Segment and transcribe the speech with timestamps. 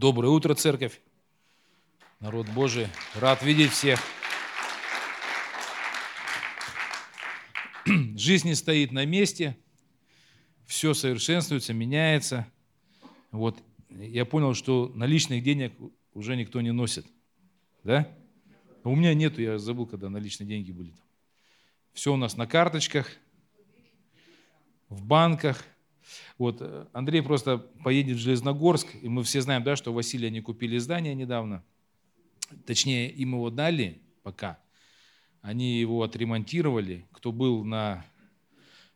[0.00, 0.98] Доброе утро, церковь.
[2.20, 4.00] Народ Божий, рад видеть всех.
[8.16, 9.58] Жизнь не стоит на месте,
[10.64, 12.50] все совершенствуется, меняется.
[13.30, 15.74] Вот я понял, что наличных денег
[16.14, 17.04] уже никто не носит.
[17.84, 18.08] Да?
[18.84, 20.94] У меня нету, я забыл, когда наличные деньги были.
[21.92, 23.06] Все у нас на карточках,
[24.88, 25.62] в банках–
[26.40, 30.40] вот э, Андрей просто поедет в Железногорск, и мы все знаем, да, что Василия они
[30.40, 31.62] купили здание недавно.
[32.64, 34.58] Точнее, им его дали пока.
[35.42, 37.06] Они его отремонтировали.
[37.12, 38.06] Кто был на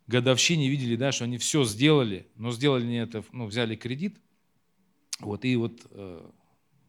[0.07, 4.17] годовщине, видели, да, что они все сделали, но сделали не это, ну, взяли кредит,
[5.21, 6.31] вот, и вот э,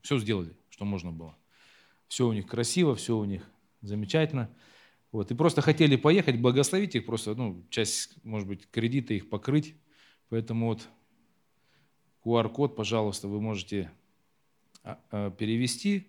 [0.03, 1.37] все сделали, что можно было.
[2.07, 3.45] Все у них красиво, все у них
[3.81, 4.49] замечательно.
[5.11, 9.75] Вот, и просто хотели поехать, благословить их, просто, ну, часть, может быть, кредита их покрыть.
[10.29, 10.87] Поэтому вот
[12.23, 13.91] QR-код, пожалуйста, вы можете
[14.83, 16.07] а, а, перевести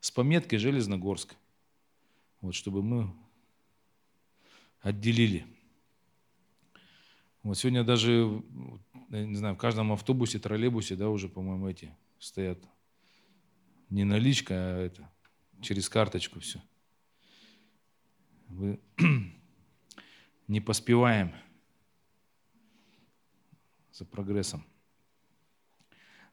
[0.00, 1.34] с пометкой Железногорск.
[2.40, 3.12] Вот, чтобы мы
[4.80, 5.46] отделили.
[7.42, 8.42] Вот сегодня даже,
[9.08, 12.58] не знаю, в каждом автобусе, троллейбусе, да, уже, по-моему, эти стоят.
[13.90, 15.10] Не наличка, а это,
[15.60, 16.62] через карточку все.
[18.48, 18.80] Мы
[20.48, 21.32] не поспеваем
[23.92, 24.64] за прогрессом.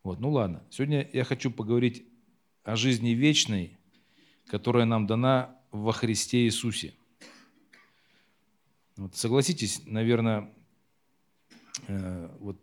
[0.03, 0.63] Вот, ну ладно.
[0.69, 2.05] Сегодня я хочу поговорить
[2.63, 3.77] о жизни вечной,
[4.47, 6.93] которая нам дана во Христе Иисусе.
[8.95, 10.53] Вот, согласитесь, наверное,
[11.87, 12.59] э, вот,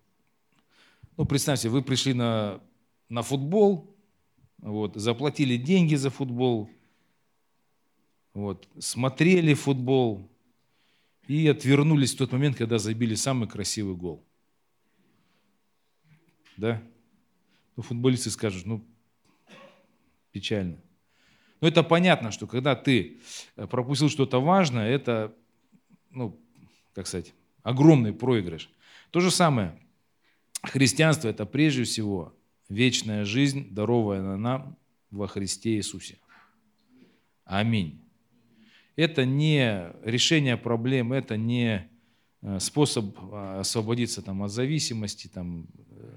[1.16, 2.60] ну представьте, вы пришли на,
[3.08, 3.94] на футбол,
[4.58, 6.70] вот, заплатили деньги за футбол,
[8.34, 10.30] вот, смотрели футбол
[11.26, 14.25] и отвернулись в тот момент, когда забили самый красивый гол
[16.56, 16.82] да?
[17.76, 18.84] Ну, футболисты скажут, ну,
[20.32, 20.78] печально.
[21.60, 23.18] Но это понятно, что когда ты
[23.56, 25.34] э, пропустил что-то важное, это,
[26.10, 26.38] ну,
[26.94, 28.70] как сказать, огромный проигрыш.
[29.10, 29.78] То же самое,
[30.62, 32.34] христианство– это прежде всего
[32.68, 34.76] вечная жизнь, дарованная нам
[35.10, 36.18] во Христе Иисусе.
[37.44, 38.02] Аминь.
[38.96, 41.88] Это не решение проблем, это не
[42.58, 45.66] способ а, освободиться там, от зависимости, там,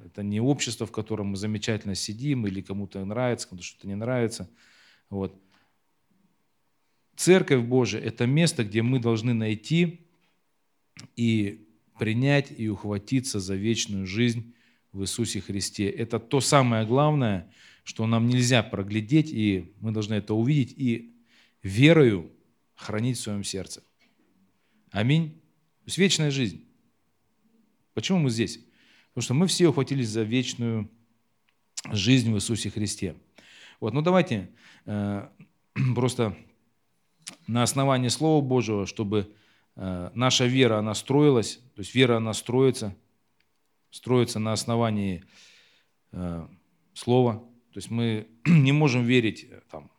[0.06, 4.50] это не общество, в котором мы замечательно сидим, или кому-то нравится, кому-то что-то не нравится.
[5.10, 5.40] Вот.
[7.16, 10.08] Церковь Божия– это место, где мы должны найти
[11.16, 14.54] и принять и ухватиться за вечную жизнь
[14.94, 15.90] в Иисусе Христе.
[15.90, 17.52] Это то самое главное,
[17.84, 21.14] что нам нельзя проглядеть, и мы должны это увидеть и
[21.62, 22.32] верою
[22.76, 23.84] хранить в своем сердце.
[24.92, 25.42] Аминь.
[25.90, 26.68] То есть вечная жизнь.
[27.96, 28.60] Почему мы здесь?
[29.08, 30.88] Потому что мы все ухватились за вечную
[31.92, 33.16] жизнь в Иисусе Христе.
[33.80, 34.52] Вот, ну давайте
[34.86, 35.28] э,
[35.96, 36.38] просто
[37.48, 39.34] на основании Слова Божьего, чтобы
[39.78, 42.96] э, наша вера, она строилась, то есть вера, она строится,
[43.90, 45.24] строится на основании
[46.12, 46.48] э,
[46.94, 47.40] Слова.
[47.74, 49.90] То есть мы не можем верить э, там,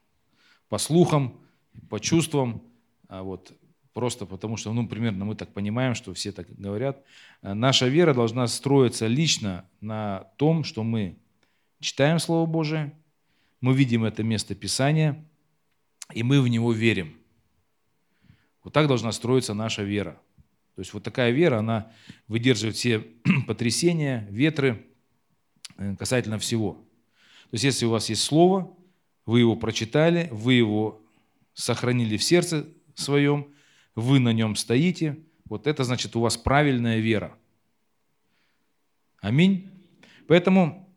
[0.68, 1.40] по слухам,
[1.88, 2.62] по чувствам,
[3.08, 3.59] а вот
[3.92, 7.02] просто потому что, ну, примерно мы так понимаем, что все так говорят.
[7.42, 11.16] Э, наша вера должна строиться лично на том, что мы
[11.80, 12.92] читаем Слово Божие,
[13.60, 15.24] мы видим это место Писания,
[16.12, 17.14] и мы в него верим.
[18.62, 20.20] Вот так должна строиться наша вера.
[20.74, 21.90] То есть вот такая вера, она
[22.28, 23.00] выдерживает все
[23.46, 24.86] потрясения, ветры
[25.76, 26.74] э, касательно всего.
[27.50, 28.72] То есть если у вас есть Слово,
[29.26, 31.02] вы его прочитали, вы его
[31.54, 33.48] сохранили в сердце своем–
[33.94, 35.18] вы на нем стоите,
[35.48, 37.36] вот это значит у вас правильная вера.
[39.20, 39.68] Аминь.
[40.26, 40.88] Поэтому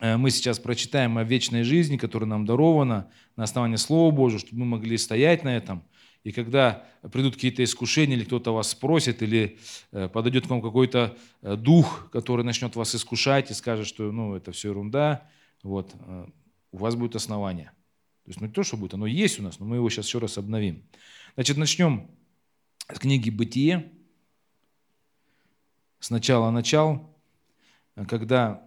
[0.00, 4.60] э, мы сейчас прочитаем о вечной жизни, которая нам дарована на основании Слова Божьего, чтобы
[4.60, 5.82] мы могли стоять на этом.
[6.22, 9.58] И когда придут какие-то искушения, или кто-то вас спросит, или
[9.92, 14.34] э, подойдет к вам какой-то э, дух, который начнет вас искушать и скажет, что ну,
[14.34, 15.26] это все ерунда,
[15.62, 15.94] вот,
[16.72, 17.72] у вас будет основание.
[18.24, 20.06] То есть ну, не то, что будет, оно есть у нас, но мы его сейчас
[20.06, 20.84] еще раз обновим.
[21.34, 22.10] Значит, начнем
[22.92, 23.92] с книги «Бытие».
[25.98, 27.14] Сначала начал,
[28.08, 28.62] когда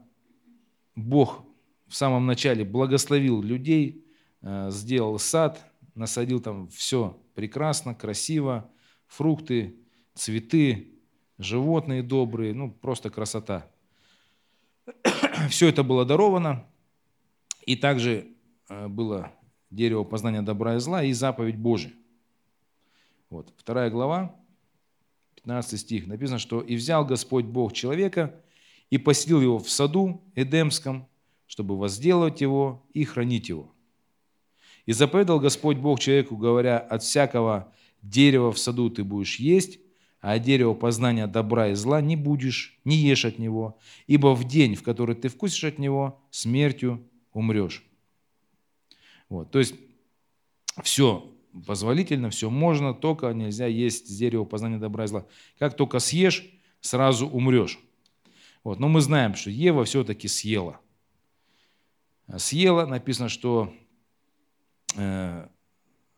[0.96, 1.46] Бог
[1.88, 4.06] в самом начале благословил людей,
[4.42, 5.64] э, сделал сад,
[5.96, 8.72] насадил там все прекрасно, красиво,
[9.08, 9.76] фрукты,
[10.16, 10.94] цветы,
[11.38, 13.70] животные добрые, ну просто красота.
[15.50, 16.66] Все это было даровано,
[17.66, 18.28] и также
[18.70, 19.32] э, было
[19.74, 21.94] дерево познания добра и зла и заповедь Божия.
[23.30, 24.36] Вот, вторая глава,
[25.36, 28.36] 15 стих, написано, что «И взял Господь Бог человека
[28.90, 31.08] и поселил его в саду Эдемском,
[31.48, 33.72] чтобы возделывать его и хранить его.
[34.86, 39.80] И заповедал Господь Бог человеку, говоря, от всякого дерева в саду ты будешь есть,
[40.19, 43.78] а от дерева познания добра и зла не будешь, не ешь от него,
[44.08, 47.04] ибо в день, в который ты вкусишь от него, смертью
[47.34, 47.84] умрешь.
[49.33, 49.74] Вот, то есть
[50.83, 51.27] все
[51.65, 55.25] позволительно, все можно, только нельзя есть с дерева познания добра и зла.
[55.57, 56.47] Как только съешь,
[56.81, 57.80] сразу умрешь.
[58.63, 58.80] Вот.
[58.80, 60.80] Но мы знаем, что Ева все-таки съела.
[62.38, 63.74] Съела, написано, что
[64.95, 65.47] э,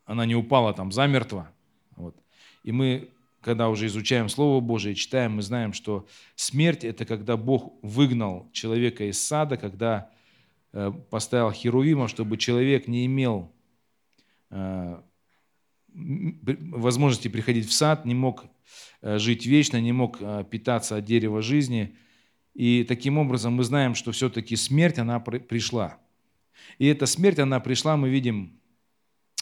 [0.03, 1.49] она не упала там замертво.
[1.95, 2.17] Вот.
[2.63, 7.75] И мы, когда уже изучаем Слово Божие, читаем, мы знаем, что смерть– это когда Бог
[7.81, 10.11] выгнал человека из сада, когда
[11.09, 13.51] поставил Херувима, чтобы человек не имел
[14.49, 15.01] э,
[15.93, 18.45] возможности приходить в сад, не мог
[19.01, 21.95] э, жить вечно, не мог э, питаться от дерева жизни.
[22.53, 25.97] И таким образом мы знаем, что все-таки смерть, она пришла.
[26.77, 28.59] И эта смерть, она пришла, мы видим,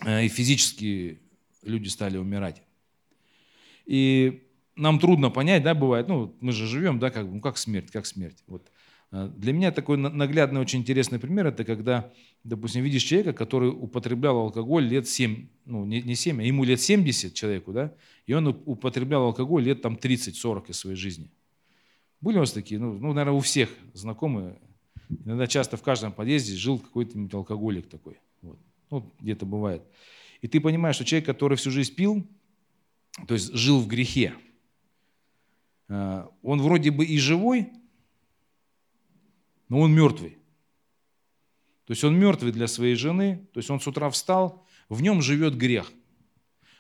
[0.06, 1.20] э, и физически
[1.64, 2.62] люди стали умирать.
[3.86, 4.44] И
[4.76, 8.06] нам трудно понять, да, бывает, ну, мы же живем, да, как, ну, как смерть, как
[8.06, 8.44] смерть.
[8.48, 8.72] Вот.
[9.14, 12.12] Для меня такой наглядный, очень интересный пример, это когда
[12.44, 16.82] допустим, видишь человека, который употреблял алкоголь лет 7, ну не, не 7, а ему лет
[16.82, 17.94] 70 человеку, да,
[18.26, 21.30] и он употреблял алкоголь лет там 30-40 из своей жизни.
[22.22, 22.80] Были у вас такие?
[22.80, 24.58] Ну, ну, наверное, у всех знакомые.
[25.26, 28.18] Иногда часто в каждом подъезде жил какой-то алкоголик такой.
[28.42, 28.58] Вот.
[28.90, 29.84] Ну, где-то бывает.
[30.42, 32.26] И ты понимаешь, что человек, который всю жизнь пил,
[33.28, 34.34] то есть жил в грехе,
[35.90, 37.70] э, он вроде бы и живой,
[39.70, 40.38] но он мертвый.
[41.86, 45.22] То есть он мертвый для своей жены, то есть он с утра встал, в нем
[45.22, 45.92] живет грех.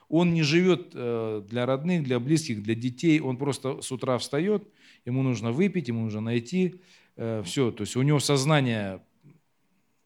[0.07, 4.67] Он не живет э, для родных, для близких, для детей, он просто с утра встает,
[5.05, 6.81] ему нужно выпить, ему нужно найти,
[7.15, 9.01] э, все, то есть у него сознание,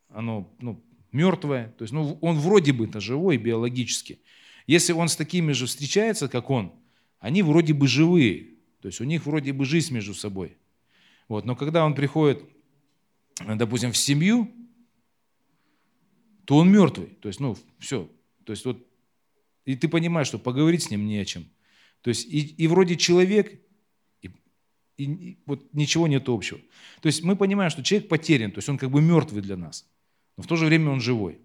[0.09, 0.81] оно ну,
[1.11, 4.19] мертвое, то есть ну, он вроде бы-то живой биологически.
[4.65, 6.73] Если он с такими же встречается, как он,
[7.19, 10.57] они вроде бы живые, то есть у них вроде бы жизнь между собой.
[11.27, 11.45] Вот.
[11.45, 12.43] Но когда он приходит,
[13.45, 14.51] допустим, в семью,
[16.45, 17.07] то он мертвый.
[17.21, 18.09] То есть, ну, все.
[18.45, 18.85] То есть, вот,
[19.65, 21.45] и ты понимаешь, что поговорить с ним не о чем.
[22.01, 23.59] То есть, и, и вроде человек,
[24.21, 24.31] и,
[24.97, 26.59] и, и вот ничего нет общего.
[27.01, 29.89] То есть, мы понимаем, что человек потерян, то есть, он как бы мертвый для нас,
[30.37, 31.39] но в то же время он живой.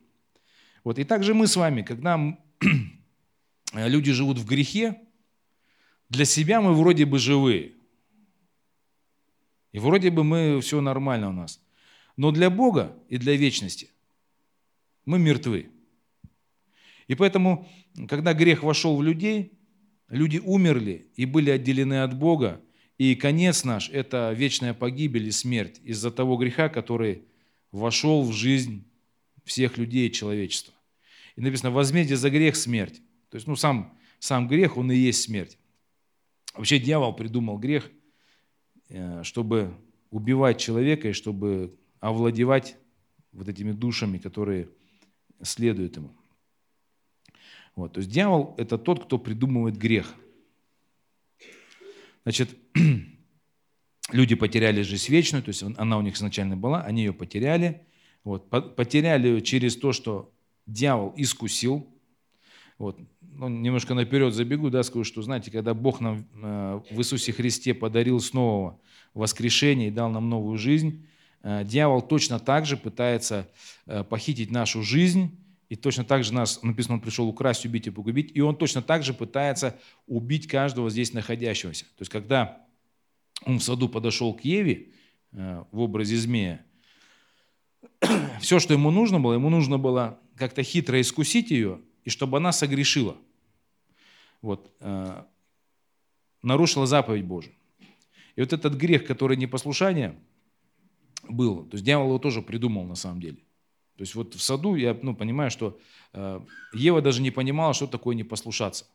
[0.84, 2.38] Вот, и также мы с вами, когда
[3.74, 5.00] люди живут в грехе,
[6.08, 7.72] для себя мы вроде бы живые.
[9.72, 11.60] И вроде бы мы все нормально у нас.
[12.16, 13.90] Но для Бога и для вечности
[15.04, 15.70] мы мертвы.
[17.08, 17.68] И поэтому,
[18.08, 19.52] когда грех вошел в людей,
[20.08, 22.60] люди умерли и были отделены от Бога,
[22.98, 27.24] и конец наш– это вечная погибель и смерть из-за того греха, который
[27.72, 28.84] вошел в жизнь
[29.44, 30.74] всех людей и человечества.
[31.34, 33.00] И написано, возмездие за грех– смерть.
[33.30, 35.58] То есть, ну, сам, сам грех, он и есть смерть.
[36.54, 37.90] Вообще дьявол придумал грех,
[38.88, 39.74] э, чтобы
[40.10, 42.76] убивать человека и чтобы овладевать
[43.32, 44.68] вот этими душами, которые
[45.40, 46.10] следует ему.
[47.76, 50.12] Вот, то есть дьявол– это тот, кто придумывает грех.
[52.24, 52.50] Значит,
[54.12, 57.86] люди потеряли жизнь вечную, то есть она у них изначально была, они ее потеряли.
[58.24, 60.32] Вот, потеряли ее через то, что
[60.66, 61.88] дьявол искусил.
[62.78, 67.32] Вот, ну, немножко наперед забегу, да, скажу, что, знаете, когда Бог нам э, в Иисусе
[67.32, 68.80] Христе подарил снова
[69.14, 71.06] воскрешение и дал нам новую жизнь,
[71.42, 73.48] дьявол точно так же пытается
[73.86, 77.90] э, похитить нашу жизнь, и точно так же нас, написано, он пришел украсть, убить и
[77.90, 81.84] погубить, и он точно так же пытается убить каждого здесь находящегося.
[81.84, 82.64] То есть, когда
[83.44, 84.92] он в саду подошел к Еве
[85.32, 86.64] э, в образе змея,
[88.40, 92.52] все, что ему нужно было, ему нужно было как-то хитро искусить ее, и чтобы она
[92.52, 93.16] согрешила.
[94.40, 94.72] Вот,
[96.42, 97.54] нарушила заповедь Божию.
[98.34, 100.18] И вот этот грех, который непослушание–
[101.28, 101.64] был.
[101.64, 103.38] То есть дьявол его тоже придумал на самом деле.
[103.96, 105.78] То есть вот в саду я ну, понимаю, что
[106.12, 106.40] э,
[106.72, 108.86] Ева даже не понимала, что такое не послушаться.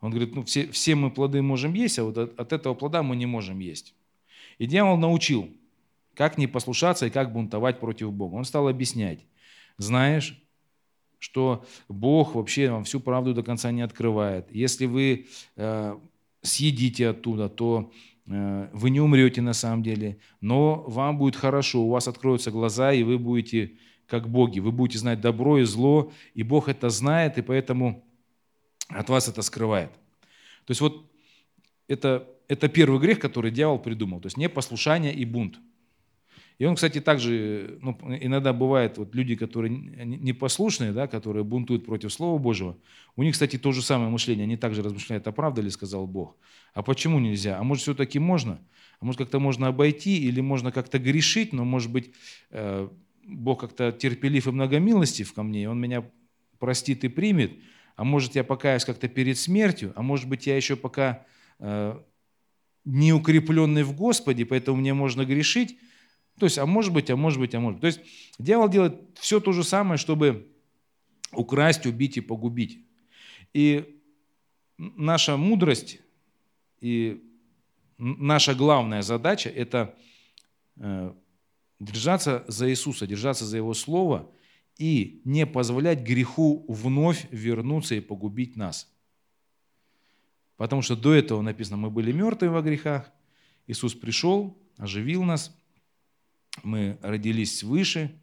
[0.00, 3.02] Он говорит, ну все, все мы плоды можем есть, а вот от, от этого плода
[3.02, 3.94] мы не можем есть.
[4.58, 5.50] И дьявол научил,
[6.14, 8.34] как не послушаться и как бунтовать против Бога.
[8.34, 9.24] Он стал объяснять,
[9.76, 10.42] знаешь,
[11.18, 14.52] что Бог вообще вам всю правду до конца не открывает.
[14.52, 15.26] Если вы
[15.56, 15.98] э,
[16.42, 17.92] съедите оттуда, то
[18.28, 23.02] вы не умрете на самом деле, но вам будет хорошо, у вас откроются глаза, и
[23.02, 27.42] вы будете как боги, вы будете знать добро и зло, и Бог это знает, и
[27.42, 28.04] поэтому
[28.88, 29.92] от вас это скрывает.
[30.66, 31.10] То есть вот
[31.88, 35.58] это, это первый грех, который дьявол придумал, то есть непослушание и бунт.
[36.58, 42.12] И он, кстати, также, ну, иногда бывает, вот люди, которые непослушные, да, которые бунтуют против
[42.12, 42.76] Слова Божьего,
[43.14, 46.36] у них, кстати, то же самое мышление, они также размышляют, а правда ли сказал Бог?
[46.74, 47.58] А почему нельзя?
[47.58, 48.60] А может, все-таки можно?
[48.98, 52.10] А может, как-то можно обойти или можно как-то грешить, но, может быть,
[52.50, 52.88] э,
[53.24, 56.04] Бог как-то терпелив и многомилостив ко мне, и Он меня
[56.58, 57.52] простит и примет,
[57.94, 61.24] а может, я покаюсь как-то перед смертью, а может быть, я еще пока
[61.60, 62.00] э,
[62.84, 65.78] не укрепленный в Господе, поэтому мне можно грешить,
[66.38, 67.80] то есть, а может быть, а может быть, а может быть.
[67.80, 68.00] То есть
[68.38, 70.48] дьявол делает все то же самое, чтобы
[71.32, 72.84] украсть, убить и погубить.
[73.52, 74.00] И
[74.78, 76.00] наша мудрость
[76.80, 77.24] и
[77.98, 79.96] наша главная задача– это
[80.76, 81.12] э,
[81.80, 84.30] держаться за Иисуса, держаться за Его Слово
[84.76, 88.88] и не позволять греху вновь вернуться и погубить нас.
[90.56, 93.10] Потому что до этого написано, мы были мертвы во грехах,
[93.66, 95.52] Иисус пришел, оживил нас–
[96.62, 98.18] мы родились свыше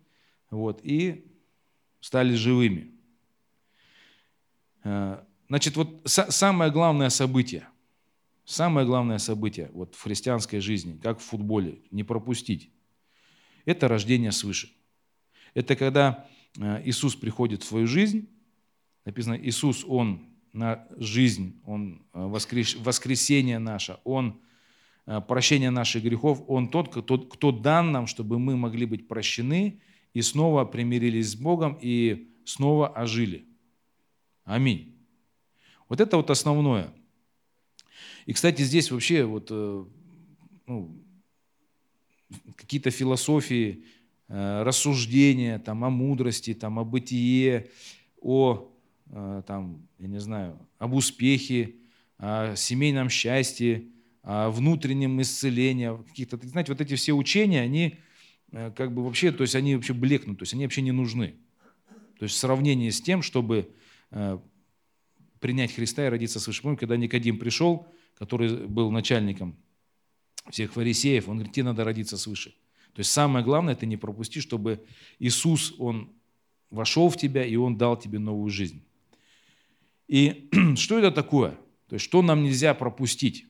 [0.49, 1.25] вот, и
[1.99, 2.91] стали живыми.
[4.83, 7.67] Э, значит, вот самое главное событие,
[8.45, 12.69] самое главное событие вот в христианской жизни, как в футболе, не пропустить,
[13.65, 14.71] это рождение свыше.
[15.53, 16.27] Это когда
[16.57, 18.29] э, Иисус приходит в свою жизнь,
[19.05, 24.39] написано, Иисус, Он на жизнь, Он э, воскрес, воскресение наше, Он
[25.07, 29.79] Э, прощения наших грехов, Он тот, кто, кто дан нам, чтобы мы могли быть прощены
[30.13, 33.45] и снова примирились с Богом и снова ожили.
[34.45, 34.95] Аминь.
[35.89, 36.91] Вот это вот основное.
[38.25, 39.85] И, кстати, здесь вообще вот, э,
[40.65, 40.97] ну,
[42.55, 43.85] какие-то философии,
[44.27, 47.69] э, рассуждения там, о мудрости, там, о бытие,
[48.21, 48.71] о,
[49.45, 51.75] там, я не знаю, об успехе,
[52.17, 53.87] о семейном счастье,
[54.25, 57.99] внутреннем исцелении, каких-то, знаете, вот эти все учения, они
[58.51, 61.35] э, как бы вообще, то есть они вообще блекнут, то есть они вообще не нужны.
[62.17, 63.71] То есть в сравнении с тем, чтобы
[64.09, 64.39] э,
[65.39, 66.63] принять Христа и родиться свыше.
[66.63, 69.55] Помните, когда Никодим пришел, который был начальником
[70.49, 72.49] всех фарисеев, он говорит, тебе надо родиться свыше.
[72.93, 74.83] То есть самое главное, это не пропусти, чтобы
[75.19, 76.13] Иисус, Он
[76.71, 78.83] вошел в тебя, и Он дал тебе новую жизнь.
[80.07, 81.51] И что это такое?
[81.89, 83.45] То есть что нам нельзя пропустить?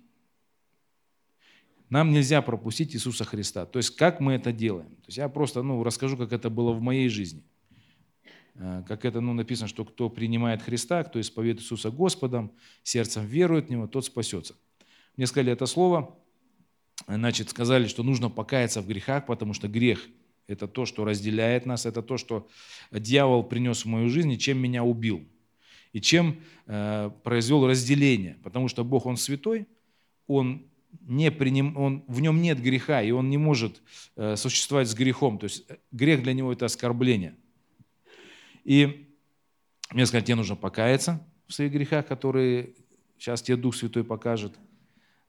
[1.96, 3.66] Нам нельзя пропустить Иисуса Христа.
[3.66, 4.90] То есть как мы это делаем?
[4.98, 7.42] То есть я просто ну, расскажу, как это было в моей жизни.
[8.56, 12.52] Э, как это ну, написано, что кто принимает Христа, кто исповедует Иисуса Господом,
[12.84, 14.56] сердцем верует в Него, тот спасется.
[15.16, 16.20] Мне сказали это слово,
[17.08, 20.06] значит, сказали, что нужно покаяться в грехах, потому что грех–
[20.48, 22.50] это то, что разделяет нас, это то, что
[22.92, 25.26] дьявол принес в мою жизнь и чем меня убил.
[25.94, 28.38] И чем э, произвел разделение.
[28.44, 29.66] Потому что Бог, Он святой,
[30.28, 30.66] Он
[31.02, 33.82] не приним, он, в нем нет греха, и он не может
[34.16, 35.38] э, существовать с грехом.
[35.38, 37.36] То есть э, грех для него– это оскорбление.
[38.64, 39.08] И
[39.92, 42.74] мне сказали, тебе нужно покаяться в своих грехах, которые
[43.18, 44.54] сейчас тебе Дух Святой покажет,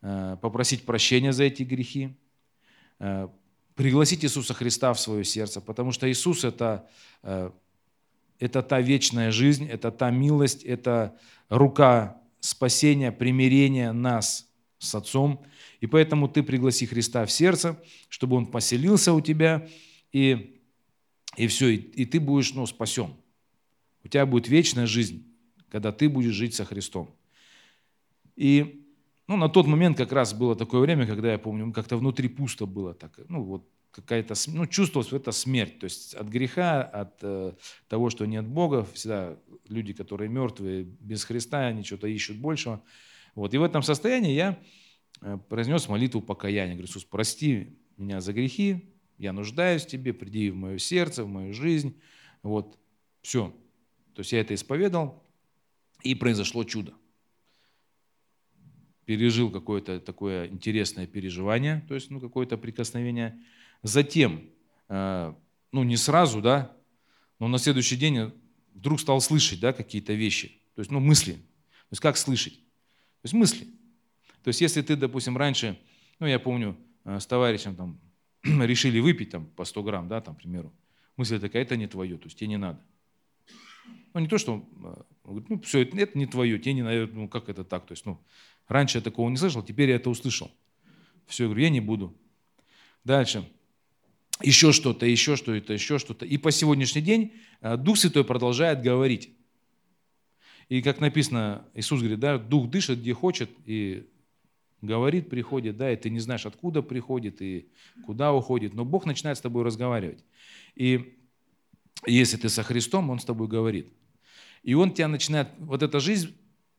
[0.02, 2.16] э, попросить прощения за эти грехи,
[2.98, 3.28] э,
[3.74, 6.88] пригласить Иисуса Христа в свое сердце, потому что Иисус– это,
[7.22, 7.50] э,
[8.38, 11.16] это та вечная жизнь, это та милость, это
[11.48, 14.45] рука спасения, примирения нас
[14.78, 15.44] с Отцом–
[15.80, 19.68] и поэтому ты пригласи Христа в сердце, чтобы Он поселился у тебя,
[20.12, 20.60] и,
[21.36, 23.14] и все, и, и ты будешь ну, спасен.
[24.04, 25.26] У тебя будет вечная жизнь,
[25.68, 27.14] когда ты будешь жить со Христом.
[28.36, 28.86] И
[29.26, 32.66] ну, на тот момент как раз было такое время, когда я помню, как-то внутри пусто
[32.66, 37.54] было так, ну вот какая-то, ну чувствовалась это смерть, то есть от греха, от э,
[37.88, 42.82] того, что нет Бога, всегда люди, которые мертвые, без Христа, они что-то ищут большего.
[43.36, 43.54] Вот.
[43.54, 44.58] И в этом состоянии я
[45.22, 46.74] Э, произнес молитву покаяния.
[46.74, 51.28] Говорит, Иисус, прости меня за грехи, я нуждаюсь в Тебе, приди в мое сердце, в
[51.28, 51.98] мою жизнь.
[52.42, 52.78] Вот,
[53.22, 53.54] все.
[54.14, 55.22] То есть я это исповедал,
[56.02, 56.92] и произошло чудо.
[59.04, 63.40] Пережил какое-то такое интересное переживание, то есть ну, какое-то прикосновение.
[63.82, 64.42] Затем,
[64.88, 65.34] э,
[65.72, 66.76] ну не сразу, да,
[67.38, 68.32] но на следующий день
[68.74, 71.32] вдруг стал слышать да, какие-то вещи, то есть ну, мысли.
[71.32, 72.60] То есть как слышать?
[73.26, 73.66] Есть мысли.
[74.44, 75.76] То есть если ты, допустим, раньше,
[76.20, 78.00] ну я помню, э, с товарищем там
[78.44, 80.72] решили выпить там по 100 грамм, да, там, к примеру,
[81.16, 82.80] мысль такая, это не твое, то есть тебе не надо.
[84.14, 86.82] Ну не то, что э, он говорит, ну все, это, это не твое, тебе не
[86.82, 88.22] надо, ну как это так, то есть, ну,
[88.68, 90.52] раньше я такого не слышал, теперь я это услышал.
[91.26, 92.16] Все, я говорю, я не буду.
[93.02, 93.50] Дальше.
[94.40, 96.24] Еще что-то, еще что-то, еще что-то.
[96.24, 99.35] И по сегодняшний день э, Дух Святой продолжает говорить.
[100.68, 104.08] И как написано, Иисус говорит, да, Дух дышит, где хочет, и
[104.82, 107.68] говорит, приходит, да, и ты не знаешь, откуда приходит и
[108.04, 110.24] куда уходит, но Бог начинает с тобой разговаривать.
[110.74, 111.16] И
[112.06, 113.92] если ты со Христом, Он с тобой говорит.
[114.62, 116.36] И Он тебя начинает, вот эта жизнь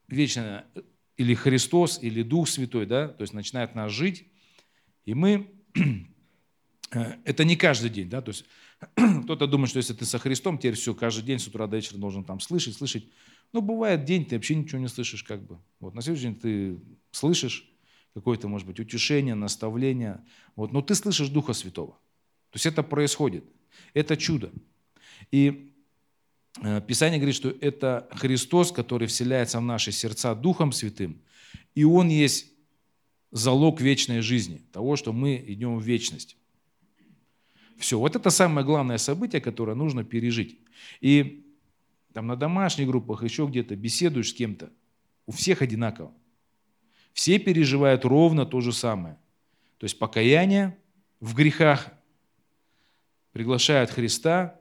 [0.08, 0.66] вечная,
[1.16, 4.28] или Христос, или Дух Святой, да, то есть начинает нас жить,
[5.06, 5.50] и мы,
[6.92, 8.46] это не каждый день, да, то есть
[9.24, 11.98] кто-то думает, что если ты со Христом, теперь все, каждый день с утра до вечера
[11.98, 13.06] должен там слышать, слышать.
[13.54, 15.58] Но бывает день, ты вообще ничего не слышишь, как бы.
[15.80, 16.80] Вот на следующий день ты
[17.12, 17.70] слышишь
[18.14, 20.24] какое-то, может быть, утешение, наставление.
[20.56, 21.94] Вот, но ты слышишь Духа Святого.
[22.52, 23.46] То есть это происходит.
[23.94, 24.52] Это чудо.
[25.32, 25.72] И
[26.62, 31.22] э, Писание говорит, что это Христос, который вселяется в наши сердца Духом Святым,
[31.76, 32.48] и Он есть
[33.32, 36.38] залог вечной жизни, того, что мы идем в вечность.
[37.78, 40.60] Все, вот это самое главное событие, которое нужно пережить.
[41.00, 41.46] И
[42.14, 44.72] там на домашних группах, еще где-то беседуешь с кем-то,
[45.28, 46.12] у всех одинаково.
[47.14, 49.18] Все переживают ровно то же самое.
[49.78, 50.78] То есть покаяние
[51.20, 51.92] в грехах,
[53.32, 54.57] приглашают Христа,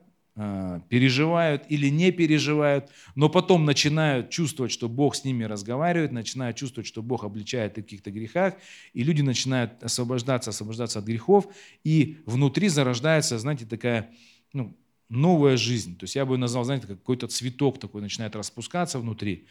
[0.89, 6.87] переживают или не переживают, но потом начинают чувствовать, что Бог с ними разговаривает, начинают чувствовать,
[6.87, 8.53] что Бог обличает в каких-то грехах,
[8.93, 11.47] и люди начинают освобождаться, освобождаться от грехов,
[11.83, 14.11] и внутри зарождается, знаете, такая
[14.53, 14.77] ну,
[15.09, 15.97] новая жизнь.
[15.97, 19.47] То есть я бы назвал, знаете, какой-то цветок такой начинает распускаться внутри.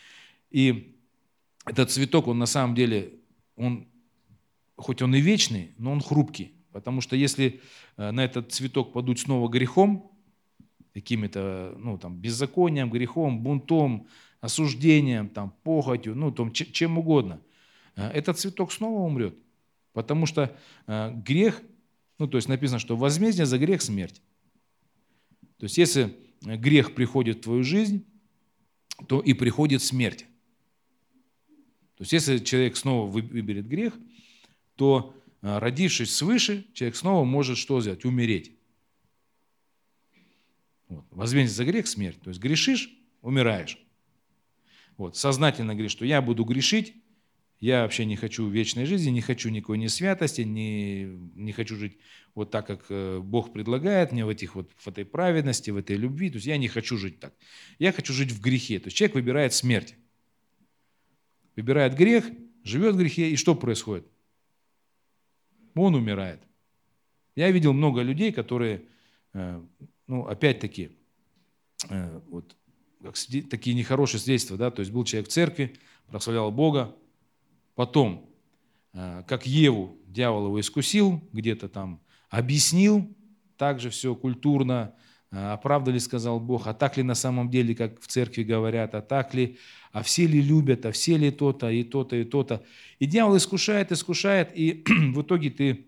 [0.52, 0.97] И
[1.64, 3.14] этот цветок, он на самом деле,
[3.57, 3.88] он,
[4.76, 6.52] хоть он и вечный, но он хрупкий.
[6.71, 7.61] Потому что если
[7.97, 10.12] э, на этот цветок подуть снова грехом,
[10.97, 14.07] какими-то ну, там, беззаконием, грехом, бунтом,
[14.41, 17.43] осуждением, там, похотью, ну, там, чем угодно,
[17.97, 19.37] э, этот цветок снова умрет.
[19.93, 21.61] Потому что э, грех,
[22.19, 24.23] ну, то есть написано, что возмездие за грех– смерть.
[25.59, 28.07] То есть если грех приходит в твою жизнь,
[29.07, 30.25] то и приходит смерть.
[31.97, 33.93] То есть если человек снова выберет грех,
[34.76, 38.07] то э, родившись свыше, человек снова может что сделать?
[38.07, 38.57] Умереть.
[40.88, 41.05] Вот.
[41.11, 42.21] Возмездие за грех– смерть.
[42.21, 42.90] То есть грешишь–
[43.23, 43.78] умираешь.
[44.96, 45.16] Вот.
[45.16, 46.94] Сознательно говоришь, что я буду грешить,
[47.59, 51.96] я вообще не хочу вечной жизни, не хочу никакой ни святости, не, не хочу жить
[52.35, 55.96] вот так, как э, Бог предлагает мне в, этих вот, в этой праведности, в этой
[55.96, 56.29] любви.
[56.31, 57.35] То есть я не хочу жить так.
[57.79, 58.79] Я хочу жить в грехе.
[58.79, 59.94] То есть человек выбирает смерть.
[61.57, 62.27] Выбирает грех,
[62.62, 64.07] живет в грехе, и что происходит?
[65.75, 66.42] Он умирает.
[67.35, 68.83] Я видел много людей, которые
[69.33, 69.62] э,
[70.07, 70.97] ну, опять-таки,
[71.88, 72.57] э, вот,
[73.03, 73.16] как,
[73.51, 75.77] такие нехорошие свидетельства, да, то есть был человек в церкви,
[76.09, 76.95] прославлял Бога,
[77.75, 78.31] потом,
[78.92, 83.14] э, как Еву, дьявол его искусил, где-то там объяснил,
[83.57, 84.95] также все культурно,
[85.31, 89.03] э, оправдали, сказал Бог, а так ли на самом деле, как в церкви говорят, а
[89.03, 89.59] так ли,
[89.92, 92.64] а все ли любят, а все ли то-то, и то-то, и то-то.
[92.99, 95.87] И дьявол искушает, искушает, и в итоге ты,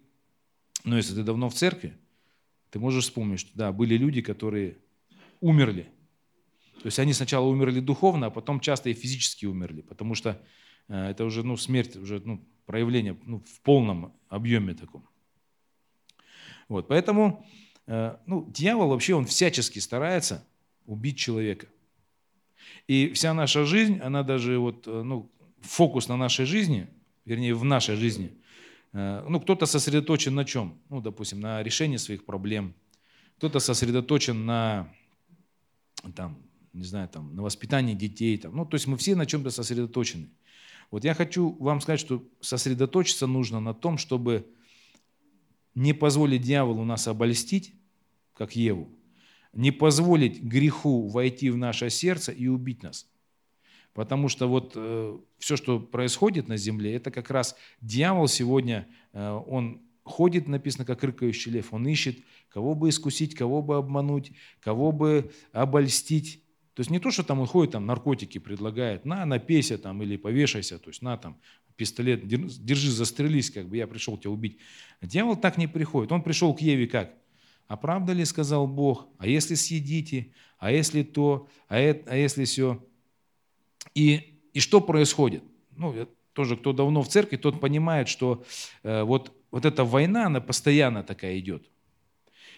[0.85, 1.97] ну если ты давно в церкви,
[2.71, 4.79] ты можешь вспомнить, что да, были люди, которые
[5.41, 5.91] умерли.
[6.83, 10.41] То есть они сначала умерли духовно, а потом часто и физически умерли, потому что
[10.89, 15.07] э, это уже ну, смерть, уже ну, проявление ну, в полном объеме таком.
[16.69, 17.47] Вот, поэтому
[17.87, 20.47] э, ну, дьявол вообще, он всячески старается
[20.87, 21.67] убить человека.
[22.87, 26.89] И вся наша жизнь, она даже вот, э, ну, фокус на нашей жизни,
[27.25, 28.37] вернее, в нашей жизни–
[28.93, 30.79] ну, кто-то сосредоточен на чем?
[30.89, 32.75] Ну, допустим, на решении своих проблем.
[33.37, 34.93] Кто-то сосредоточен на,
[36.15, 36.39] там,
[36.73, 38.37] не знаю, там, на воспитании детей.
[38.39, 38.57] Там.
[38.57, 40.29] Ну, то есть мы все на чем-то сосредоточены.
[40.91, 44.47] Вот я хочу вам сказать, что сосредоточиться нужно на том, чтобы
[45.75, 47.75] не позволить дьяволу нас обольстить,
[48.35, 48.89] как Еву,
[49.53, 53.07] не позволить греху войти в наше сердце и убить нас.
[53.99, 59.43] Потому что вот э, все, что происходит на земле, это как раз дьявол сегодня, э,
[59.49, 62.17] он ходит, написано, как рыкающий лев, он ищет,
[62.49, 64.31] кого бы искусить, кого бы обмануть,
[64.61, 66.45] кого бы обольстить.
[66.75, 70.17] То есть не то, что там он ходит, там наркотики предлагает, на, напейся там или
[70.17, 71.37] повешайся, то есть на там
[71.75, 74.59] пистолет, держи, застрелись, как бы я пришел тебя убить.
[75.03, 76.13] Дьявол так не приходит.
[76.13, 77.15] Он пришел к Еве как?
[77.67, 82.45] А правда ли, сказал Бог, а если съедите, а если то, а, это, а если
[82.45, 82.81] все?
[83.95, 85.43] И, и что происходит?
[85.77, 85.95] Ну,
[86.33, 88.45] тоже кто давно в церкви, тот понимает, что
[88.83, 91.69] э, вот, вот эта война, она постоянно такая идет.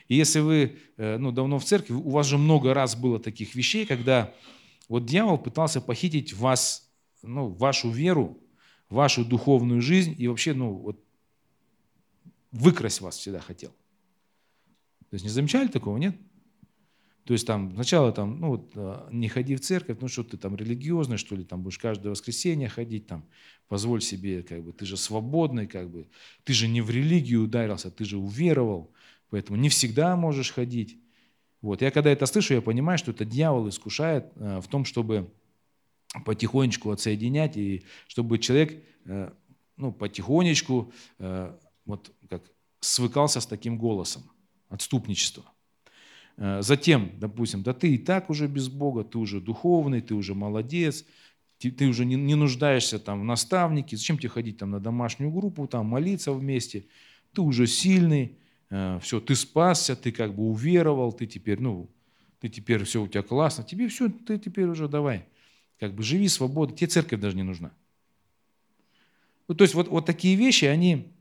[0.09, 3.55] И если вы э, ну, давно в церкви, у вас же много раз было таких
[3.55, 4.35] вещей, когда
[4.89, 6.91] вот дьявол пытался похитить вас,
[7.23, 8.39] ну, вашу веру,
[8.89, 11.03] вашу духовную жизнь и вообще, ну, вот,
[12.51, 13.71] выкрасть вас всегда хотел.
[15.11, 16.17] То есть не замечали такого, нет?
[17.31, 20.37] То есть там сначала там, ну вот, э, не ходи в церковь, ну что ты
[20.37, 23.25] там религиозный, что ли, там будешь каждое воскресенье ходить, там,
[23.69, 26.09] позволь себе, как бы, ты же свободный, как бы,
[26.43, 28.91] ты же не в религию ударился, ты же уверовал,
[29.29, 30.99] поэтому не всегда можешь ходить.
[31.63, 31.83] Вот.
[31.83, 35.33] Я когда это слышу, я понимаю, что это дьявол искушает э, в том, чтобы
[36.25, 39.31] потихонечку отсоединять, и чтобы человек э,
[39.77, 40.93] ну, потихонечку
[41.87, 42.43] вот как
[42.81, 44.25] свыкался с таким голосом
[44.69, 45.45] отступничества.
[46.41, 50.35] Э, затем, допустим, да ты и так уже без Бога, ты уже духовный, ты уже
[50.35, 51.05] молодец,
[51.59, 55.31] ты, ты уже не, не нуждаешься там в наставнике, зачем тебе ходить там на домашнюю
[55.31, 56.87] группу, там молиться вместе,
[57.35, 58.39] ты уже сильный,
[58.71, 61.91] э, все, ты спасся, ты как бы уверовал, ты теперь, ну,
[62.41, 65.27] ты теперь все у тебя классно, тебе все, ты теперь уже давай,
[65.79, 67.71] как бы живи свободно, тебе церковь даже не нужна.
[69.47, 71.13] Ну, то есть вот, вот такие вещи, они,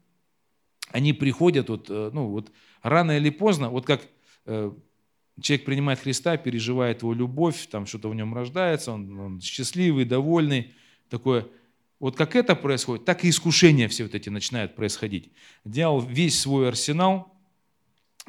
[0.91, 4.07] они приходят вот, э, ну, вот рано или поздно, вот как
[5.41, 10.73] человек принимает Христа, переживает его любовь, там что-то в нем рождается, он, он счастливый, довольный,
[11.09, 11.47] такое.
[11.99, 15.31] Вот как это происходит, так и искушения все вот эти начинают происходить.
[15.65, 17.33] Дьявол весь свой арсенал,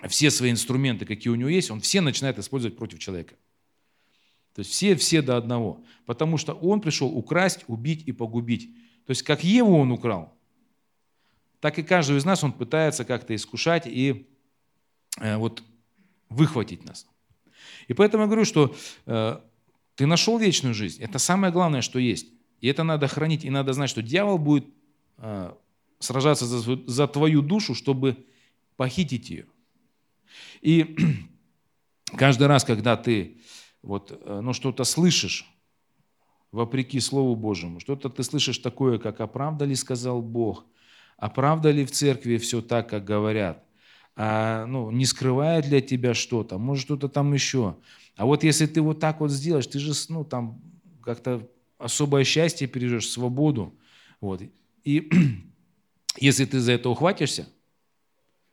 [0.09, 3.35] все свои инструменты, какие у него есть, он все начинает использовать против человека.
[4.55, 5.85] То есть все, все до одного.
[6.07, 8.75] Потому что он пришел украсть, убить и погубить.
[9.07, 10.37] То есть как Еву он украл,
[11.61, 14.27] так и каждого из нас он пытается как-то искушать и
[15.19, 15.63] э, вот
[16.31, 17.07] выхватить нас.
[17.89, 18.75] И поэтому я говорю, что
[19.07, 19.41] э,
[19.97, 21.03] ты нашел вечную жизнь.
[21.03, 22.29] Это самое главное, что есть.
[22.61, 23.45] И это надо хранить.
[23.45, 24.67] И надо знать, что дьявол будет
[25.19, 25.53] э,
[25.99, 28.17] сражаться за, за твою душу, чтобы
[28.77, 29.47] похитить ее.
[30.63, 30.97] И
[32.17, 33.41] каждый раз, когда ты
[33.83, 35.47] вот, э, ну, что-то слышишь,
[36.53, 40.65] вопреки Слову Божьему, что-то ты слышишь такое, как «А ли сказал Бог?»,
[41.17, 43.65] «А ли в церкви все так, как говорят?»,
[44.17, 47.77] а, ну, не скрывает для тебя что-то, может что-то там еще.
[48.17, 50.61] А вот если ты вот так вот сделаешь, ты же ну, там
[51.03, 53.75] как-то особое счастье переживешь, свободу.
[54.21, 54.43] Вот.
[54.85, 55.11] И
[56.19, 57.49] если ты за это ухватишься,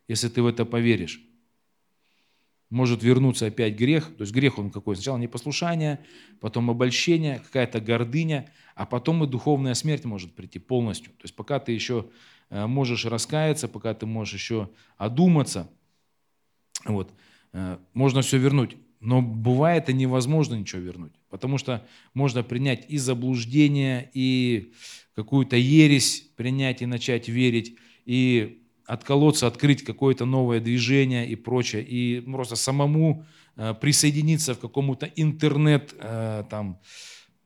[0.07, 1.21] если ты в это поверишь,
[2.69, 4.05] может вернуться опять грех.
[4.17, 4.95] То есть грех он какой?
[4.95, 5.99] Сначала непослушание,
[6.39, 11.11] потом обольщение, какая-то гордыня, а потом и духовная смерть может прийти полностью.
[11.13, 12.07] То есть пока ты еще
[12.49, 15.69] можешь раскаяться, пока ты можешь еще одуматься.
[16.85, 17.11] Вот.
[17.53, 18.77] Э, можно все вернуть.
[18.99, 21.13] Но бывает и невозможно ничего вернуть.
[21.29, 24.73] Потому что можно принять и заблуждение, и
[25.15, 32.21] какую-то ересь принять и начать верить, и отколоться, открыть какое-то новое движение и прочее, и
[32.21, 35.93] просто самому э, присоединиться в какому-то интернет
[36.49, 36.79] там,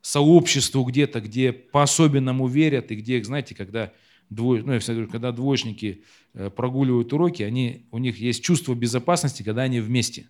[0.01, 3.91] сообществу где-то, где по-особенному верят, и где, знаете, когда
[4.32, 8.74] двое, ну, я всегда говорю, когда двоечники э, прогуливают уроки, они, у них есть чувство
[8.74, 10.30] безопасности, когда они вместе.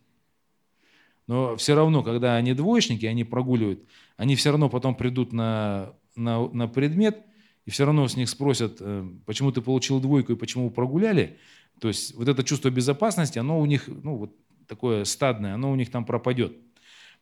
[1.28, 3.84] Но все равно, когда они двоечники, они прогуливают,
[4.18, 7.24] они все равно потом придут на, на, на предмет,
[7.66, 11.38] и все равно с них спросят, э, почему ты получил двойку и почему прогуляли.
[11.80, 14.36] То есть вот это чувство безопасности, оно у них, ну, вот
[14.68, 16.58] такое стадное, оно у них там пропадет.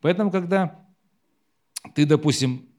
[0.00, 0.86] Поэтому, когда
[1.94, 2.69] ты, допустим,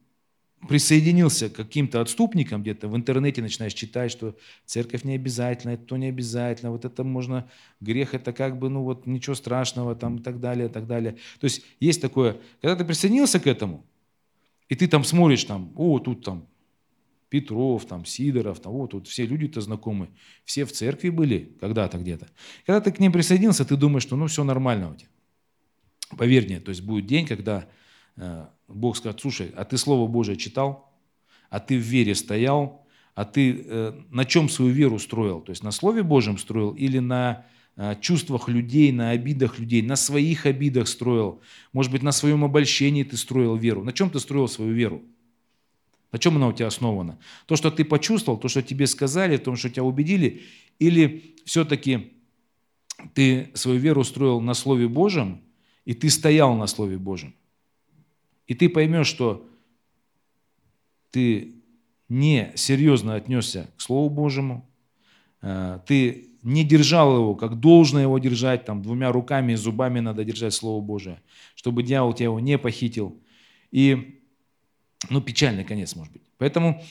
[0.67, 5.97] присоединился к каким-то отступникам где-то, в интернете начинаешь читать, что церковь не обязательно, это то
[5.97, 10.21] не обязательно, вот это можно, грех это как бы, ну вот ничего страшного там и
[10.21, 11.17] так далее, и так далее.
[11.39, 13.85] То есть есть такое, когда ты присоединился к этому,
[14.69, 16.47] и ты там смотришь там, о, тут там
[17.29, 20.09] Петров, там, Сидоров, там, вот тут все люди-то знакомы,
[20.43, 22.27] все в церкви были когда-то где-то.
[22.65, 25.09] Когда ты к ним присоединился, ты думаешь, что ну все нормально у тебя.
[26.17, 27.69] Поверь мне, то есть будет день, когда
[28.67, 30.91] Бог скажет, слушай, а ты Слово Божие читал,
[31.49, 35.41] а ты в вере стоял, а ты э, на чем свою веру строил?
[35.41, 37.45] То есть на Слове Божьем строил или на
[37.75, 41.41] э, чувствах людей, на обидах людей, на своих обидах строил?
[41.73, 43.83] Может быть, на своем обольщении ты строил веру?
[43.83, 45.01] На чем ты строил свою веру?
[46.11, 47.19] На чем она у тебя основана?
[47.45, 50.41] То, что ты почувствовал, то, что тебе сказали, то, что тебя убедили,
[50.79, 52.13] или все-таки
[53.13, 55.41] ты свою веру строил на Слове Божьем,
[55.85, 57.33] и ты стоял на Слове Божьем?
[58.47, 59.47] И ты поймешь, что
[61.11, 61.55] ты
[62.09, 64.67] не серьезно отнесся к Слову Божьему,
[65.41, 70.25] э, ты не держал его, как должно его держать, там двумя руками и зубами надо
[70.25, 71.21] держать Слово Божие,
[71.55, 73.21] чтобы дьявол тебя его не похитил.
[73.71, 74.19] И,
[75.09, 76.23] ну, печальный конец, может быть.
[76.37, 76.83] Поэтому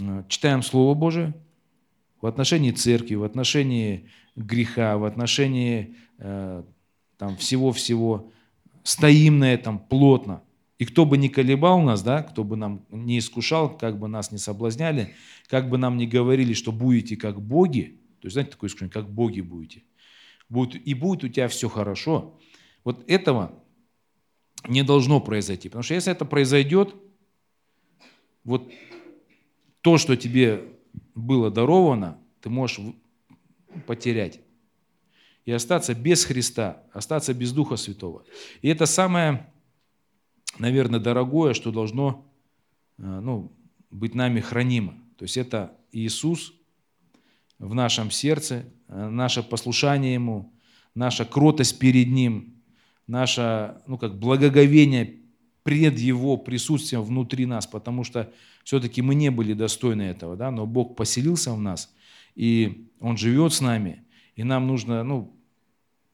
[0.00, 1.34] э, читаем Слово Божие
[2.20, 6.62] в отношении церкви, в отношении греха, в отношении э,
[7.18, 8.30] там всего-всего,
[8.84, 10.42] стоим на этом плотно–
[10.82, 14.32] и кто бы ни колебал нас, да, кто бы нам не искушал, как бы нас
[14.32, 15.14] не соблазняли,
[15.46, 19.08] как бы нам не говорили, что будете как боги, то есть, знаете, такое искушение, как
[19.08, 19.84] боги будете,
[20.48, 22.36] будет, и будет у тебя все хорошо.
[22.82, 23.62] Вот этого
[24.66, 25.68] не должно произойти.
[25.68, 26.96] Потому что если это произойдет,
[28.42, 28.68] вот
[29.82, 30.64] то, что тебе
[31.14, 32.80] было даровано, ты можешь
[33.86, 34.40] потерять.
[35.44, 38.24] И остаться без Христа, остаться без Духа Святого.
[38.62, 39.51] И это самое,
[40.58, 42.26] наверное, дорогое, что должно
[42.98, 43.52] э, ну,
[43.90, 44.94] быть нами хранимо.
[45.16, 46.54] То есть это Иисус
[47.58, 50.52] в нашем сердце, э, наше послушание Ему,
[50.94, 52.54] наша кротость перед Ним,
[53.06, 55.20] наше ну, как благоговение
[55.62, 58.32] пред Его присутствием внутри нас, потому что
[58.64, 61.94] все-таки мы не были достойны этого, да, но Бог поселился в нас,
[62.34, 65.36] и Он живет с нами, и нам нужно ну,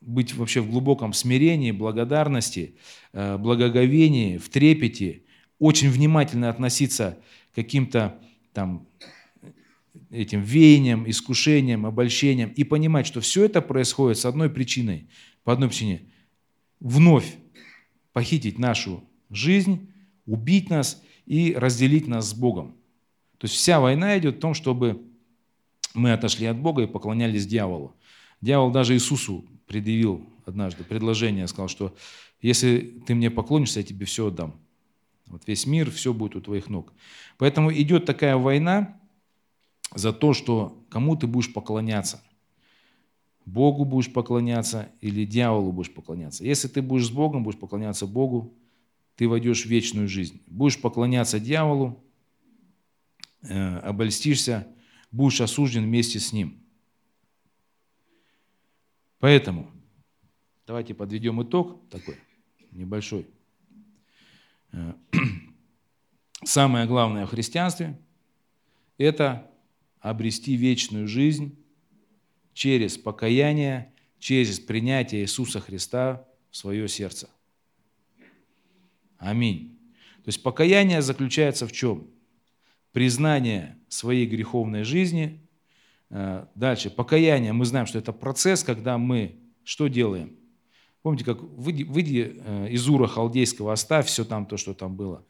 [0.00, 2.76] быть вообще в глубоком смирении, благодарности,
[3.12, 5.22] э, благоговении, в трепете,
[5.58, 7.18] очень внимательно относиться
[7.52, 8.18] к каким-то
[8.52, 8.86] там
[10.10, 15.08] этим веяниям, искушениям, обольщениям и понимать, что все это происходит с одной причиной,
[15.44, 16.02] по одной причине–
[16.80, 17.36] вновь
[18.12, 19.92] похитить нашу жизнь,
[20.26, 22.76] убить нас и разделить нас с Богом.
[23.38, 25.02] То есть вся война идет в том, чтобы
[25.94, 27.94] мы отошли от Бога и поклонялись дьяволу.
[28.40, 31.94] Дьявол даже Иисусу предъявил однажды предложение, сказал, что
[32.40, 34.54] если ты мне поклонишься, я тебе все отдам.
[35.26, 36.92] Вот весь мир, все будет у твоих ног.
[37.36, 38.98] Поэтому идет такая война
[39.94, 42.22] за то, что кому ты будешь поклоняться.
[43.44, 46.44] Богу будешь поклоняться или дьяволу будешь поклоняться.
[46.44, 48.54] Если ты будешь с Богом, будешь поклоняться Богу,
[49.16, 50.42] ты войдешь в вечную жизнь.
[50.46, 52.02] Будешь поклоняться дьяволу,
[53.42, 54.68] э, обольстишься,
[55.10, 56.62] будешь осужден вместе с ним.
[59.18, 59.70] Поэтому
[60.66, 62.16] давайте подведем итог такой
[62.72, 63.26] небольшой.
[64.72, 64.94] Э,
[66.44, 67.98] самое главное в христианстве–
[68.98, 69.50] это
[70.00, 71.58] обрести вечную жизнь
[72.52, 77.28] через покаяние, через принятие Иисуса Христа в свое сердце.
[79.18, 79.78] Аминь.
[80.24, 82.08] То есть покаяние заключается в чем?
[82.92, 85.40] Признание своей греховной жизни.
[86.10, 90.36] Э, дальше, покаяние, мы знаем, что это процесс, когда мы что делаем?
[91.02, 95.24] Помните, как выйди, выйди э, из Ура Халдейского, оставь все там, то, что там было.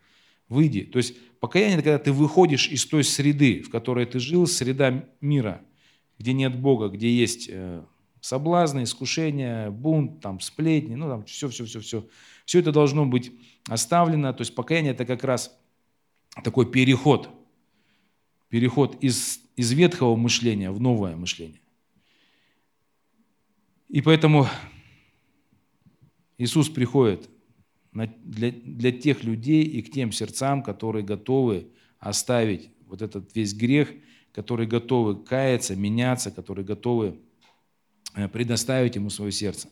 [0.48, 0.82] Выйди.
[0.82, 5.04] То есть покаяние– это когда ты выходишь из той среды, в которой ты жил, среда
[5.20, 5.62] мира–
[6.18, 7.82] где нет Бога, где есть э,
[8.20, 12.06] соблазны, искушения, бунт, там, сплетни, ну, там, все, все, все, все.
[12.44, 13.32] Все это должно быть
[13.68, 14.32] оставлено.
[14.32, 15.56] То есть покаяние– это как раз
[16.42, 17.30] такой переход.
[18.48, 21.60] Переход из, из ветхого мышления в новое мышление.
[23.88, 24.46] И поэтому
[26.38, 27.28] Иисус приходит
[27.92, 31.68] для, для тех людей и к тем сердцам, которые готовы
[31.98, 33.90] оставить вот этот весь грех–
[34.38, 37.18] которые готовы каяться, меняться, которые готовы
[38.14, 39.68] э, предоставить Ему свое сердце.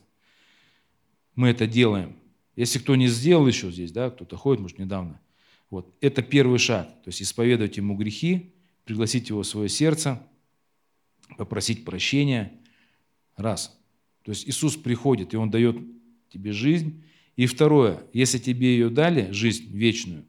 [1.35, 2.17] Мы это делаем.
[2.57, 5.21] Если кто не сделал еще здесь, да, кто-то ходит, может, недавно,
[5.69, 6.87] вот, это первый шаг.
[7.03, 8.55] То есть исповедовать Ему грехи,
[8.87, 10.25] пригласить Его в свое сердце,
[11.37, 12.53] попросить прощения.
[13.35, 13.77] Раз.
[14.23, 15.77] То есть Иисус приходит, и Он дает
[16.29, 17.03] тебе жизнь.
[17.35, 20.25] И второе, если тебе ее дали, жизнь вечную,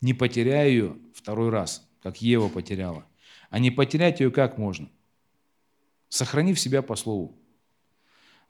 [0.00, 3.06] не потеряй ее второй раз, как Ева потеряла.
[3.50, 4.90] А не потерять ее как можно?
[6.08, 7.38] Сохранив себя по Слову.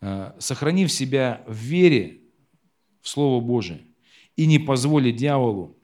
[0.01, 2.21] Э, сохранив себя в вере
[3.03, 3.83] в Слово Божие.
[4.37, 5.77] И не позволить дьяволу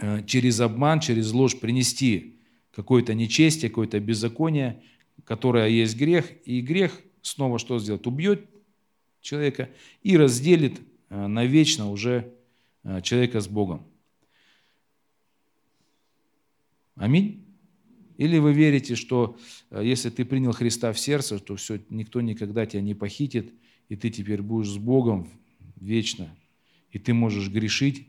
[0.00, 2.39] э, через обман, через ложь принести
[2.74, 4.82] какое-то нечестие, какое-то беззаконие,
[5.24, 6.30] которое есть грех.
[6.44, 8.06] И грех снова что сделает?
[8.06, 8.48] Убьет
[9.20, 9.70] человека
[10.02, 12.32] и разделит э, навечно уже
[13.02, 13.86] человека с Богом.
[16.96, 17.44] Аминь.
[18.20, 19.38] Или вы верите, что
[19.70, 23.54] э, если ты принял Христа в сердце, то все, никто никогда тебя не похитит,
[23.88, 25.30] и ты теперь будешь с Богом
[25.76, 26.36] вечно,
[26.90, 28.06] и ты можешь грешить,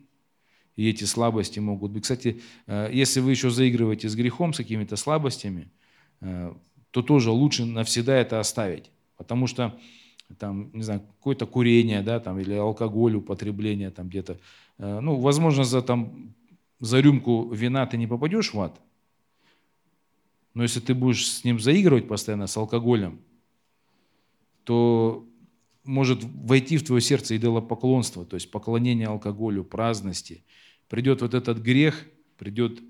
[0.76, 2.04] и эти слабости могут быть.
[2.04, 5.70] Кстати, э, если вы еще заигрываете с грехом, с какими-то слабостями,
[6.22, 6.54] э,
[6.92, 8.92] то тоже лучше навсегда это оставить.
[9.18, 9.78] Потому что
[10.38, 14.38] там, не знаю, какое-то курение, да, там, или алкоголь, употребление там где-то.
[14.78, 16.34] Ну, возможно, за, там,
[16.80, 18.80] за рюмку вина ты не попадешь в ад,
[20.54, 23.20] но если ты будешь с ним заигрывать постоянно, с алкоголем,
[24.64, 25.26] то
[25.84, 30.44] может войти в твое сердце идолопоклонство, то есть поклонение алкоголю, праздности.
[30.88, 32.06] Придет вот этот грех,
[32.38, 32.82] придет,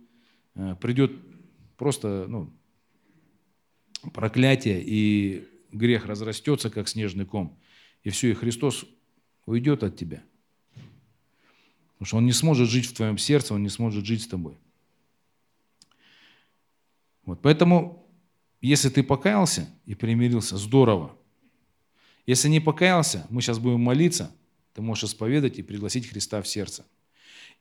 [0.55, 1.13] э, придет
[1.77, 2.51] просто ну,
[4.13, 7.57] проклятие, и грех разрастется, как снежный ком.
[8.03, 8.85] И все, и Христос
[9.45, 10.23] уйдет от тебя.
[11.93, 14.57] Потому что Он не сможет жить в твоем сердце, Он не сможет жить с тобой.
[17.25, 18.09] Вот, поэтому,
[18.59, 21.15] если ты покаялся и примирился, здорово.
[22.25, 24.31] Если не покаялся, мы сейчас будем молиться,
[24.73, 26.85] Ты можешь исповедать и пригласить Христа в сердце.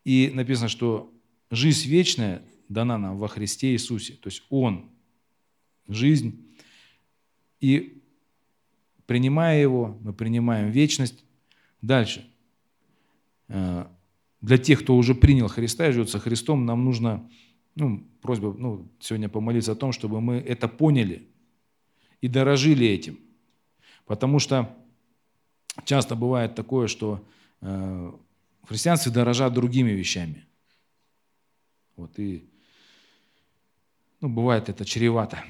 [0.04, 1.12] И написано, что
[1.50, 4.14] жизнь вечная дана нам во Христе Иисусе.
[4.14, 4.90] То есть Он–
[5.88, 6.46] жизнь.
[7.60, 8.02] И
[9.06, 11.24] принимая Его, мы принимаем вечность.
[11.82, 12.26] Дальше.
[13.48, 13.86] Э,
[14.40, 17.28] для тех, кто уже принял Христа и живет со Христом, нам нужно,
[17.74, 21.28] ну, просьба ну, сегодня помолиться о том, чтобы мы это поняли
[22.20, 23.18] и дорожили этим.
[24.10, 24.68] Потому что
[25.84, 27.24] часто бывает такое, что
[27.60, 28.12] э,
[28.64, 30.48] в христианстве дорожат другими вещами.
[31.94, 32.44] Вот и
[34.20, 35.44] ну, бывает это чревато.